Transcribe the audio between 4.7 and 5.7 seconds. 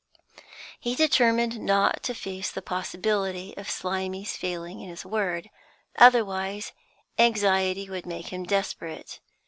in his word;